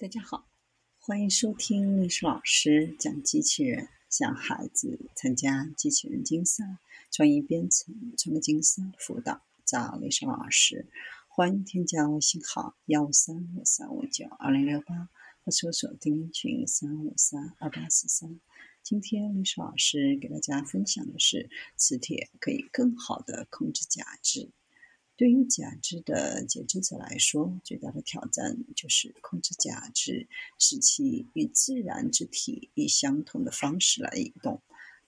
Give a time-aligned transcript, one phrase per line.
[0.00, 0.46] 大家好，
[1.00, 6.78] 欢迎收听历史老师讲机器人，向孩子参加机器人竞赛、
[7.10, 10.86] 创意编程、创客竞赛辅导，找历史老师。
[11.26, 15.08] 欢迎添加微信号幺三五三五九二零六八，
[15.42, 18.38] 或搜索钉钉群三五三二八四三。
[18.84, 24.52] 今天历史老师给大家分享的是，磁铁可以更好的控制假肢。
[25.18, 30.28] 对于假肢的截肢者来说，最大的挑战就是控制假肢，
[30.60, 34.62] 使其与自然肢体以相同的方式来移动。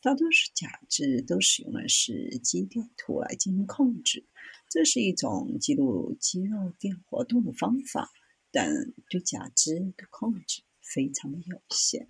[0.00, 4.24] 大多数假肢都使用的是肌电图来进行控制，
[4.70, 8.12] 这是一种记录肌肉电活动的方法，
[8.52, 12.06] 但对假肢的控制非常的有限。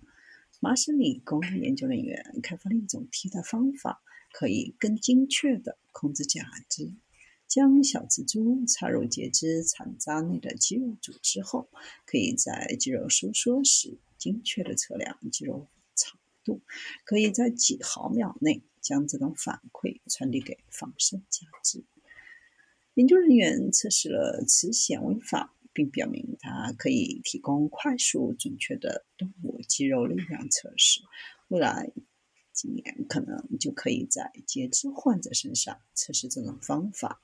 [0.59, 6.93] 麻省理工的研究人员开发了一种替代方法，可以更精确地控制假肢。
[7.57, 11.67] 将小蜘蛛插入截肢残渣内的肌肉组织后，
[12.05, 16.61] 可以在肌肉收缩时精确地测量肌肉长度，
[17.03, 21.83] 可以在几毫秒内将这种反馈传递给仿生假肢。
[22.93, 31.01] 研究人员测试了磁显微法，并表明它可以提供快速准确的动物肌肉力量测试。
[31.47, 31.91] 未来
[32.53, 37.19] 几年可能就可以在截肢患者身上测试这种方法。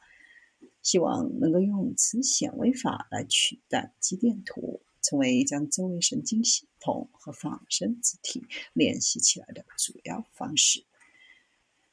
[0.84, 10.86] 希望能够用磁显微法来取代肌电图，成为将周围神经系统和仿生肢体联系起来的主要方式。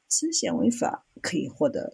[0.07, 1.93] 磁显微法可以获得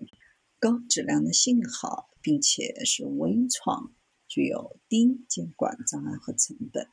[0.60, 3.94] 高质量的信号，并且是微创，
[4.28, 6.90] 具有低监管障碍和成本。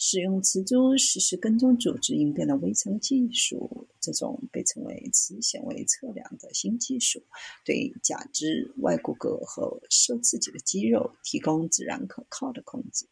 [0.00, 7.20] 使用磁珠实时跟踪组织应变的微层技术，这种被称为磁显微测量的新技术，
[7.64, 13.06] 对假肢外骨骼和受刺激的肌肉提供自然可靠的控制。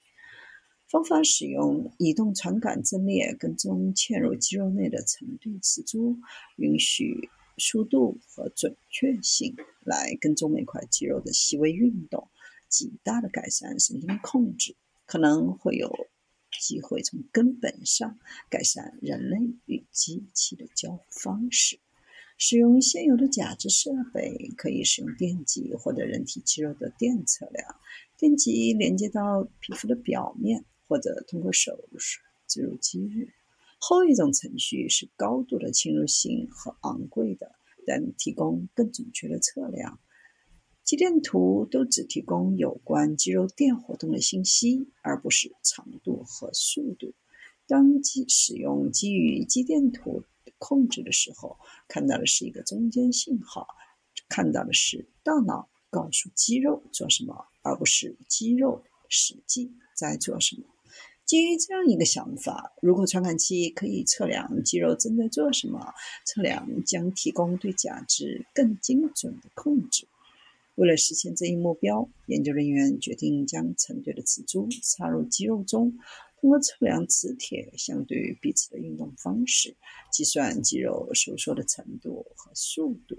[0.88, 6.16] 方法使用移动传感阵列跟踪嵌入肌肉内的成对磁珠，
[6.54, 12.28] 允许速度和准确性来跟踪每块肌肉的细微运动，
[12.68, 15.92] 极大的改善神经控制，可能会有。
[16.60, 18.18] 机会从根本上
[18.50, 21.78] 改善人类与机器的交互方式。
[22.38, 27.76] 使用现有的假肢设备，可以使用电极或者人体肌肉的电测量。
[28.18, 33.26] 电极连接到皮肤的表面，或者通过手术植入肌肉。
[33.78, 37.52] 后一种程序是高度的侵入性和昂贵的，
[37.86, 39.98] 但提供更准确的测量。
[40.86, 47.12] 肌电图都只提供有关肌肉电活动的信息，而不是长度和速度。
[47.66, 50.22] 当基使用基于肌电图
[50.58, 51.58] 控制的时候，
[51.88, 53.66] 看到的是一个中间信号，
[54.28, 60.62] 看到的是大脑告诉肌肉做什么，而不是肌肉实际在做什么。
[61.24, 65.92] 基于这样一个想法，如果传感器可以测量肌肉正在做什么，
[66.24, 70.06] 测量将提供对假肢更精准的控制。
[70.76, 75.96] 为了实现这一目标，研究人员决定将成对的磁珠插入肌肉中，
[76.38, 79.74] 通过测量磁铁相对于彼此的运动方式，
[80.12, 83.18] 计算肌肉收缩的程度和速度。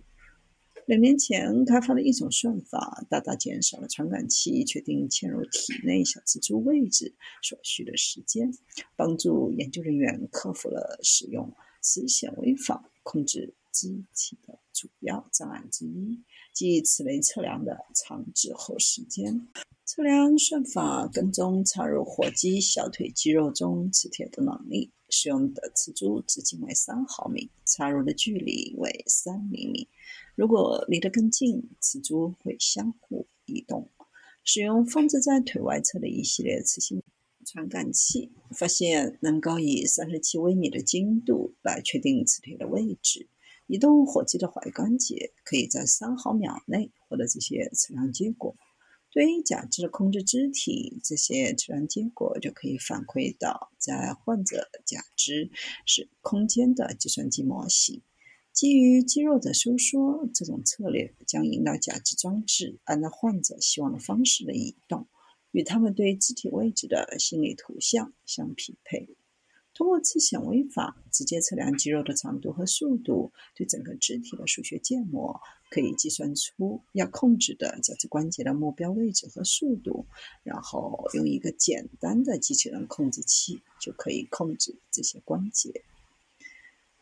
[0.85, 8.53] 两年前开发的一种算法，大大减少了传感器确定嵌入体内小磁珠位置所需的时间，
[8.95, 11.51] 帮助研究人员克服了使用
[11.81, 16.23] 磁显微法控制机体的主要障碍之一。
[16.57, 19.47] 即此类测量的长滞后时间。
[19.85, 24.89] 测量算法跟踪插入火鸡小腿肌肉中磁铁的能力。
[25.09, 29.87] 使用的磁珠直径为三毫米，插入的距离为三厘米。
[30.35, 33.87] 如果离得更近，磁珠会相互移动。
[34.43, 37.03] 使用放置在腿外侧的一系列磁性
[37.45, 43.29] 传感器，发现能够以三十七微米的精度来确定磁铁的位置。
[43.67, 48.55] 移动火鸡的踝关节，可以在三毫秒内获得这些测量结果。
[49.11, 55.49] 对于假肢控制肢体，这些测量结果就可以反馈到在患者假肢
[55.85, 58.01] 是空间的计算机模型。
[58.53, 65.07] 基于肌肉的收缩，这种策略将引导假肢装置按照患者希望的方式的移动，
[65.51, 69.09] 与他们对肢体位置的心理图像相匹配。
[69.77, 75.39] 通过磁显微法直接测量肌肉的长度和速度，对整个肢体的数学建模
[75.69, 80.07] 可以计算出要控制的假肢关节的目标位置和速度，
[80.41, 85.83] 然后用一个简单的机器人控制器就可以控制这些关节。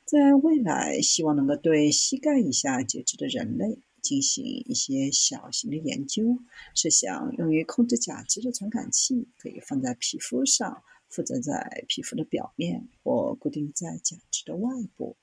[0.03, 6.39] 在未来，希望能够对膝盖以下截肢的人类进行一些小型的研究，
[6.75, 10.83] 是想用于控制假肢的传感器，可以放在皮肤上，
[11.15, 15.15] 附着在皮肤的表面或固定在假肢的外部。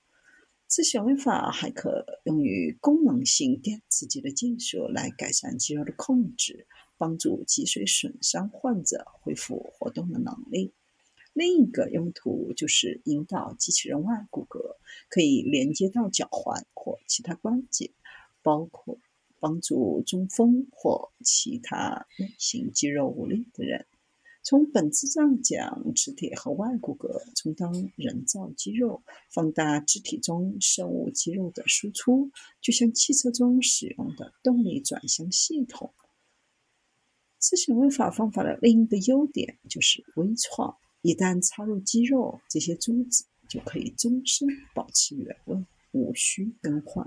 [0.69, 6.67] 此显微法还可用于功能性电刺激的技术来改善肌肉的控制，
[6.97, 10.73] 帮助脊髓损伤患者恢复活动的能力。
[11.35, 14.77] 另一个用途就是引导机器人外骨骼
[15.11, 17.91] 可以连接到脚踝或其他关节，
[18.43, 18.99] 包括
[19.39, 23.85] 帮助中风或其他类型肌肉无力的人。
[24.45, 29.01] 从本质上讲，磁铁和外骨骼充当人造肌肉，
[29.31, 32.31] 放大肢体中生物肌肉的输出，
[32.61, 35.95] 就像汽车中使用的动力转向系统。
[37.39, 40.77] 磁显微法方法的另一个优点就是微创。
[41.03, 47.01] 一旦插入肌肉，这些珠子就可以终身保持原位，无需更换。